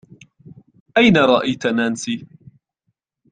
[0.97, 2.15] أين رأيت نانسي؟